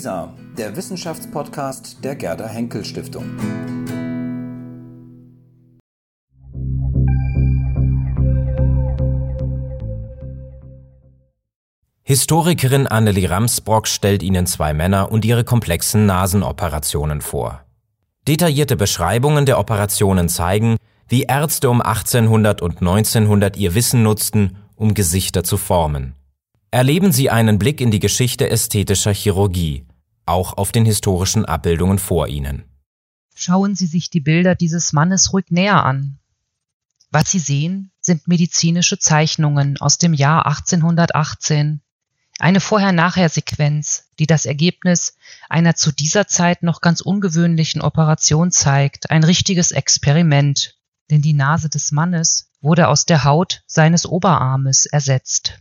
[0.00, 3.26] WISA, der Wissenschaftspodcast der Gerda Henkel Stiftung.
[12.02, 17.60] Historikerin Annelie Ramsbrock stellt Ihnen zwei Männer und ihre komplexen Nasenoperationen vor.
[18.26, 20.78] Detaillierte Beschreibungen der Operationen zeigen,
[21.08, 26.14] wie Ärzte um 1800 und 1900 ihr Wissen nutzten, um Gesichter zu formen.
[26.70, 29.84] Erleben Sie einen Blick in die Geschichte ästhetischer Chirurgie,
[30.30, 32.64] auch auf den historischen Abbildungen vor Ihnen.
[33.34, 36.18] Schauen Sie sich die Bilder dieses Mannes ruhig näher an.
[37.10, 41.80] Was Sie sehen, sind medizinische Zeichnungen aus dem Jahr 1818.
[42.38, 45.16] Eine Vorher-Nachher-Sequenz, die das Ergebnis
[45.48, 50.76] einer zu dieser Zeit noch ganz ungewöhnlichen Operation zeigt, ein richtiges Experiment,
[51.10, 55.58] denn die Nase des Mannes wurde aus der Haut seines Oberarmes ersetzt.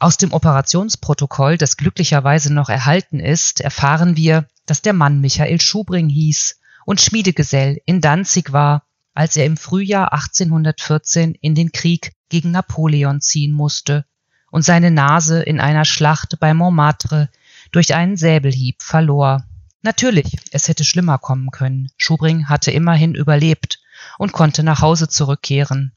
[0.00, 6.08] Aus dem Operationsprotokoll, das glücklicherweise noch erhalten ist, erfahren wir, dass der Mann Michael Schubring
[6.08, 12.52] hieß und Schmiedegesell in Danzig war, als er im Frühjahr 1814 in den Krieg gegen
[12.52, 14.04] Napoleon ziehen musste
[14.52, 17.28] und seine Nase in einer Schlacht bei Montmartre
[17.72, 19.44] durch einen Säbelhieb verlor.
[19.82, 21.90] Natürlich, es hätte schlimmer kommen können.
[21.96, 23.80] Schubring hatte immerhin überlebt
[24.16, 25.92] und konnte nach Hause zurückkehren.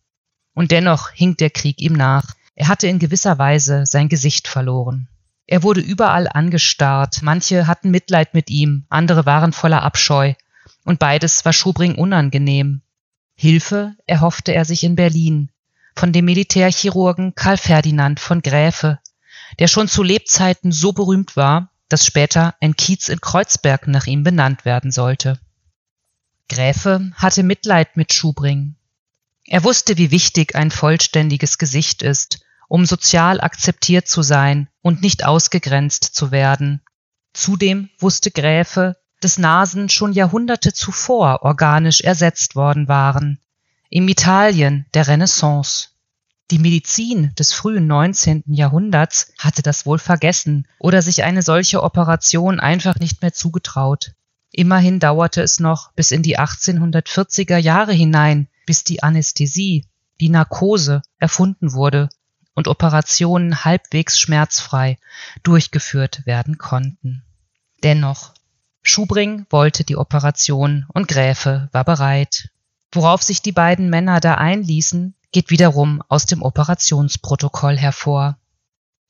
[0.56, 2.34] Und dennoch hing der Krieg ihm nach.
[2.62, 5.08] Er hatte in gewisser Weise sein Gesicht verloren.
[5.48, 10.36] Er wurde überall angestarrt, manche hatten Mitleid mit ihm, andere waren voller Abscheu,
[10.84, 12.84] und beides war Schubring unangenehm.
[13.34, 15.50] Hilfe erhoffte er sich in Berlin,
[15.96, 19.00] von dem Militärchirurgen Karl Ferdinand von Gräfe,
[19.58, 24.22] der schon zu Lebzeiten so berühmt war, dass später ein Kiez in Kreuzberg nach ihm
[24.22, 25.40] benannt werden sollte.
[26.48, 28.76] Gräfe hatte Mitleid mit Schubring.
[29.48, 35.26] Er wusste, wie wichtig ein vollständiges Gesicht ist, um sozial akzeptiert zu sein und nicht
[35.26, 36.82] ausgegrenzt zu werden.
[37.34, 43.40] Zudem wusste Gräfe, dass Nasen schon Jahrhunderte zuvor organisch ersetzt worden waren.
[43.90, 45.90] Im Italien der Renaissance.
[46.50, 48.44] Die Medizin des frühen 19.
[48.48, 54.14] Jahrhunderts hatte das wohl vergessen oder sich eine solche Operation einfach nicht mehr zugetraut.
[54.50, 59.88] Immerhin dauerte es noch bis in die 1840er Jahre hinein, bis die Anästhesie,
[60.22, 62.08] die Narkose erfunden wurde
[62.62, 65.00] und Operationen halbwegs schmerzfrei
[65.42, 67.24] durchgeführt werden konnten.
[67.82, 68.36] Dennoch,
[68.84, 72.50] Schubring wollte die Operation und Gräfe war bereit.
[72.92, 78.38] Worauf sich die beiden Männer da einließen, geht wiederum aus dem Operationsprotokoll hervor.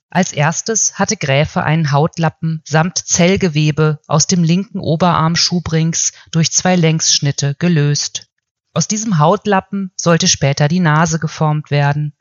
[0.09, 6.77] Als erstes hatte Gräfe einen Hautlappen samt Zellgewebe aus dem linken Oberarm Schubrings durch zwei
[6.77, 8.27] Längsschnitte gelöst.
[8.73, 12.13] Aus diesem Hautlappen sollte später die Nase geformt werden.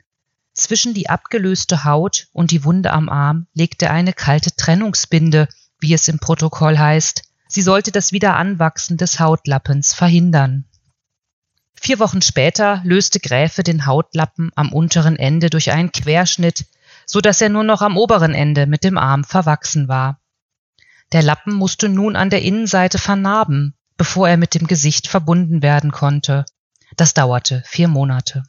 [0.61, 5.47] Zwischen die abgelöste Haut und die Wunde am Arm legte eine kalte Trennungsbinde,
[5.79, 7.23] wie es im Protokoll heißt.
[7.47, 10.65] Sie sollte das Wiederanwachsen des Hautlappens verhindern.
[11.73, 16.67] Vier Wochen später löste Gräfe den Hautlappen am unteren Ende durch einen Querschnitt,
[17.07, 20.19] so dass er nur noch am oberen Ende mit dem Arm verwachsen war.
[21.11, 25.91] Der Lappen musste nun an der Innenseite vernarben, bevor er mit dem Gesicht verbunden werden
[25.91, 26.45] konnte.
[26.97, 28.43] Das dauerte vier Monate.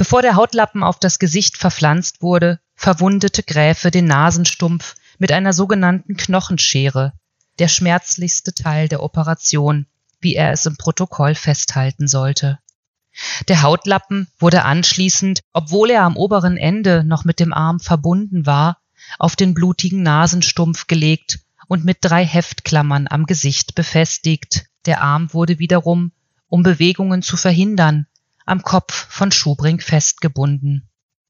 [0.00, 6.16] Bevor der Hautlappen auf das Gesicht verpflanzt wurde, verwundete Gräfe den Nasenstumpf mit einer sogenannten
[6.16, 7.12] Knochenschere,
[7.58, 9.84] der schmerzlichste Teil der Operation,
[10.18, 12.58] wie er es im Protokoll festhalten sollte.
[13.48, 18.78] Der Hautlappen wurde anschließend, obwohl er am oberen Ende noch mit dem Arm verbunden war,
[19.18, 24.64] auf den blutigen Nasenstumpf gelegt und mit drei Heftklammern am Gesicht befestigt.
[24.86, 26.12] Der Arm wurde wiederum,
[26.48, 28.06] um Bewegungen zu verhindern,
[28.50, 30.88] am Kopf von Schubring festgebunden.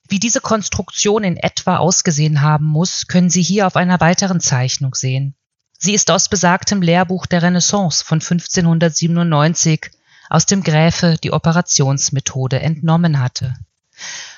[0.08, 4.94] Wie diese Konstruktion in etwa ausgesehen haben muss, können Sie hier auf einer weiteren Zeichnung
[4.94, 5.36] sehen.
[5.78, 9.90] Sie ist aus besagtem Lehrbuch der Renaissance von 1597,
[10.28, 13.54] aus dem Gräfe die Operationsmethode entnommen hatte.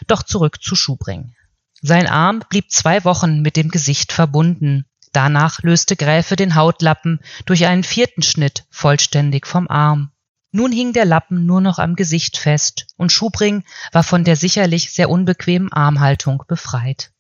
[0.07, 1.35] Doch zurück zu Schubring.
[1.81, 4.87] Sein Arm blieb zwei Wochen mit dem Gesicht verbunden.
[5.13, 10.12] Danach löste Gräfe den Hautlappen durch einen vierten Schnitt vollständig vom Arm.
[10.53, 14.93] Nun hing der Lappen nur noch am Gesicht fest, und Schubring war von der sicherlich
[14.93, 17.11] sehr unbequemen Armhaltung befreit.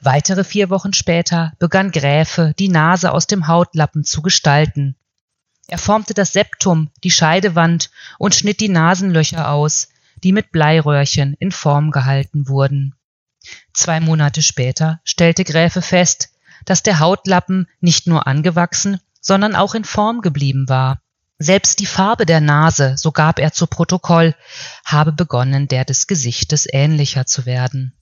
[0.00, 4.96] Weitere vier Wochen später begann Gräfe, die Nase aus dem Hautlappen zu gestalten.
[5.68, 9.88] Er formte das Septum, die Scheidewand und schnitt die Nasenlöcher aus,
[10.24, 12.94] die mit Bleiröhrchen in Form gehalten wurden.
[13.74, 16.30] Zwei Monate später stellte Gräfe fest,
[16.64, 21.01] dass der Hautlappen nicht nur angewachsen, sondern auch in Form geblieben war.
[21.42, 24.36] Selbst die Farbe der Nase, so gab er zu Protokoll,
[24.84, 27.94] habe begonnen, der des Gesichtes ähnlicher zu werden.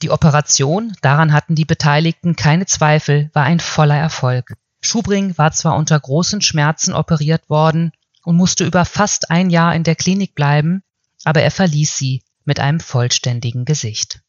[0.00, 4.54] Die Operation, daran hatten die Beteiligten keine Zweifel, war ein voller Erfolg.
[4.80, 7.92] Schubring war zwar unter großen Schmerzen operiert worden
[8.24, 10.82] und musste über fast ein Jahr in der Klinik bleiben,
[11.22, 14.22] aber er verließ sie mit einem vollständigen Gesicht.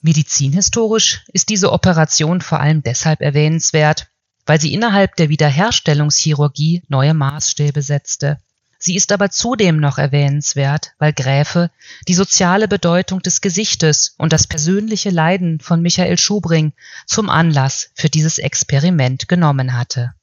[0.00, 4.11] Medizinhistorisch ist diese Operation vor allem deshalb erwähnenswert,
[4.46, 8.38] weil sie innerhalb der Wiederherstellungschirurgie neue Maßstäbe setzte.
[8.78, 11.70] Sie ist aber zudem noch erwähnenswert, weil Gräfe
[12.08, 16.72] die soziale Bedeutung des Gesichtes und das persönliche Leiden von Michael Schubring
[17.06, 20.14] zum Anlass für dieses Experiment genommen hatte.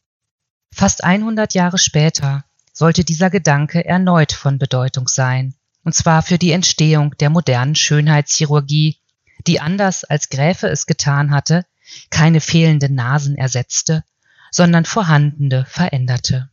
[0.74, 2.44] Fast 100 Jahre später
[2.74, 5.56] sollte dieser Gedanke erneut von Bedeutung sein,
[5.86, 8.98] und zwar für die Entstehung der modernen Schönheitschirurgie,
[9.48, 11.66] die anders als Gräfe es getan hatte,
[12.10, 14.04] keine fehlenden Nasen ersetzte,
[14.52, 16.50] sondern vorhandene veränderte.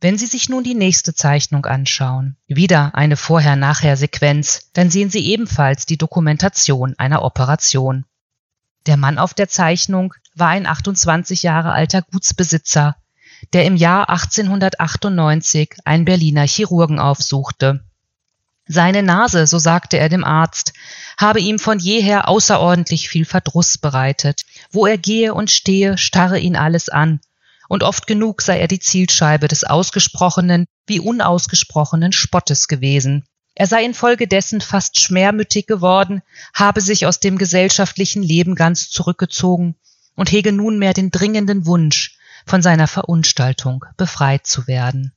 [0.00, 5.84] Wenn Sie sich nun die nächste Zeichnung anschauen, wieder eine Vorher-Nachher-Sequenz, dann sehen Sie ebenfalls
[5.84, 8.06] die Dokumentation einer Operation.
[8.86, 12.96] Der Mann auf der Zeichnung war ein 28 Jahre alter Gutsbesitzer,
[13.52, 17.84] der im Jahr 1898 einen Berliner Chirurgen aufsuchte.
[18.66, 20.72] Seine Nase, so sagte er dem Arzt,
[21.20, 24.42] habe ihm von jeher außerordentlich viel Verdruss bereitet.
[24.70, 27.20] Wo er gehe und stehe, starre ihn alles an,
[27.68, 33.24] und oft genug sei er die Zielscheibe des ausgesprochenen wie unausgesprochenen Spottes gewesen.
[33.54, 36.22] Er sei infolgedessen fast schmermütig geworden,
[36.54, 39.76] habe sich aus dem gesellschaftlichen Leben ganz zurückgezogen
[40.16, 45.12] und hege nunmehr den dringenden Wunsch, von seiner Verunstaltung befreit zu werden.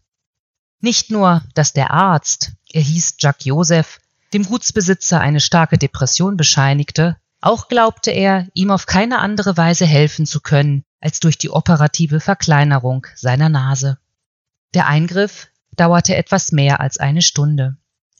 [0.81, 3.99] Nicht nur, dass der Arzt, er hieß Jacques Joseph,
[4.33, 10.25] dem Gutsbesitzer eine starke Depression bescheinigte, auch glaubte er, ihm auf keine andere Weise helfen
[10.25, 13.97] zu können, als durch die operative Verkleinerung seiner Nase.
[14.73, 17.77] Der Eingriff dauerte etwas mehr als eine Stunde.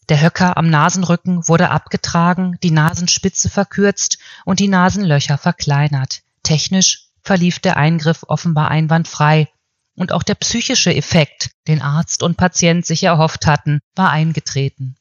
[0.10, 6.22] Der Höcker am Nasenrücken wurde abgetragen, die Nasenspitze verkürzt und die Nasenlöcher verkleinert.
[6.44, 9.48] Technisch verlief der Eingriff offenbar einwandfrei,
[9.96, 14.96] und auch der psychische Effekt, den Arzt und Patient sich erhofft hatten, war eingetreten.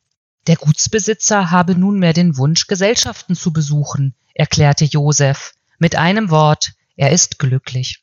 [0.49, 5.55] Der Gutsbesitzer habe nunmehr den Wunsch, Gesellschaften zu besuchen, erklärte Josef.
[5.79, 8.03] Mit einem Wort, er ist glücklich.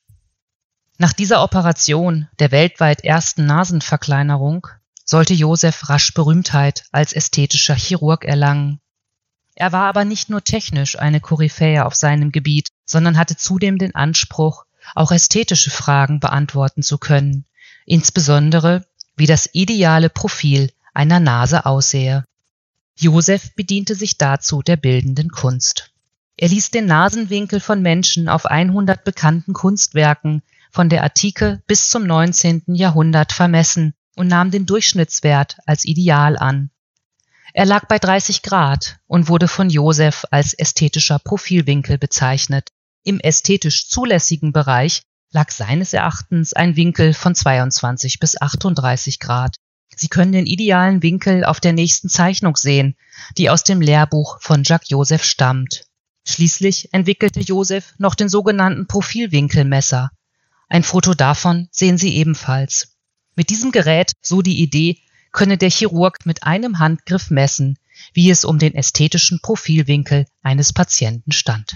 [0.97, 4.67] Nach dieser Operation, der weltweit ersten Nasenverkleinerung,
[5.03, 8.79] sollte Josef rasch Berühmtheit als ästhetischer Chirurg erlangen.
[9.55, 13.95] Er war aber nicht nur technisch eine Koryphäe auf seinem Gebiet, sondern hatte zudem den
[13.95, 14.65] Anspruch,
[14.95, 17.45] auch ästhetische Fragen beantworten zu können,
[17.85, 18.85] insbesondere
[19.17, 22.25] wie das ideale Profil einer Nase aussehe.
[22.95, 25.91] Josef bediente sich dazu der bildenden Kunst.
[26.37, 30.41] Er ließ den Nasenwinkel von Menschen auf 100 bekannten Kunstwerken
[30.71, 32.63] von der Antike bis zum 19.
[32.67, 36.71] Jahrhundert vermessen und nahm den Durchschnittswert als Ideal an.
[37.53, 42.69] Er lag bei 30 Grad und wurde von Joseph als ästhetischer Profilwinkel bezeichnet.
[43.03, 45.01] Im ästhetisch zulässigen Bereich
[45.31, 49.55] lag seines Erachtens ein Winkel von 22 bis 38 Grad.
[49.99, 52.95] Sie können den idealen Winkel auf der nächsten Zeichnung sehen,
[53.37, 55.83] die aus dem Lehrbuch von Jacques Joseph stammt.
[56.25, 60.11] Schließlich entwickelte Josef noch den sogenannten Profilwinkelmesser.
[60.69, 62.95] Ein Foto davon sehen Sie ebenfalls.
[63.35, 64.99] Mit diesem Gerät, so die Idee,
[65.33, 67.77] könne der Chirurg mit einem Handgriff messen,
[68.13, 71.75] wie es um den ästhetischen Profilwinkel eines Patienten stand.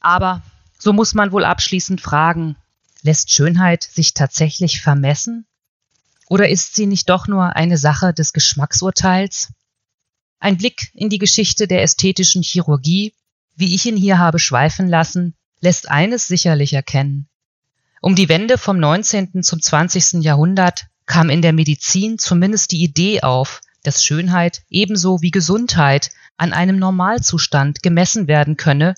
[0.00, 0.42] Aber,
[0.78, 2.56] so muss man wohl abschließend fragen,
[3.00, 5.46] lässt Schönheit sich tatsächlich vermessen?
[6.28, 9.52] Oder ist sie nicht doch nur eine Sache des Geschmacksurteils?
[10.38, 13.12] Ein Blick in die Geschichte der ästhetischen Chirurgie
[13.56, 17.28] wie ich ihn hier habe schweifen lassen, lässt eines sicherlich erkennen.
[18.00, 19.42] Um die Wende vom 19.
[19.42, 20.22] zum 20.
[20.22, 26.52] Jahrhundert kam in der Medizin zumindest die Idee auf, dass Schönheit ebenso wie Gesundheit an
[26.52, 28.94] einem Normalzustand gemessen werden könne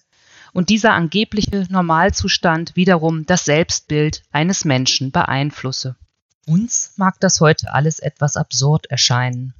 [0.52, 5.96] und dieser angebliche Normalzustand wiederum das Selbstbild eines Menschen beeinflusse.
[6.46, 9.52] Uns mag das heute alles etwas absurd erscheinen.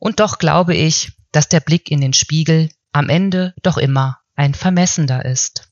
[0.00, 4.54] Und doch glaube ich, dass der Blick in den Spiegel am Ende doch immer ein
[4.54, 5.70] Vermessender ist.